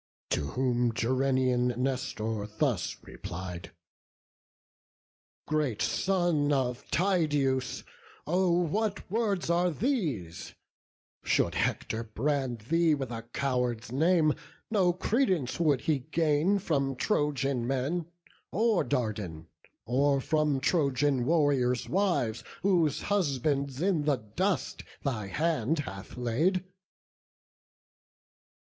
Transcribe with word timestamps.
To 0.31 0.47
whom 0.57 0.91
Gerenian 0.95 1.75
Nestor 1.77 2.47
thus 2.57 2.97
replied: 3.03 3.71
"Great 5.47 5.79
son 5.79 6.51
of 6.51 6.89
Tydeus, 6.89 7.83
oh 8.25 8.49
what 8.49 9.07
words 9.11 9.51
are 9.51 9.69
these! 9.69 10.55
Should 11.23 11.53
Hector 11.53 12.03
brand 12.03 12.61
thee 12.61 12.95
with 12.95 13.11
a 13.11 13.21
coward's 13.31 13.91
name, 13.91 14.33
No 14.71 14.91
credence 14.91 15.59
would 15.59 15.81
he 15.81 15.99
gain 15.99 16.57
from 16.57 16.95
Trojan 16.95 17.67
men, 17.67 18.07
Or 18.51 18.83
Dardan, 18.83 19.49
or 19.85 20.19
from 20.19 20.59
Trojan 20.59 21.27
warriors' 21.27 21.87
wives, 21.87 22.43
Whose 22.63 23.03
husbands 23.03 23.83
in 23.83 24.05
the 24.05 24.17
dust 24.17 24.81
thy 25.03 25.27
hand 25.27 25.77
hath 25.81 26.17
laid." 26.17 26.65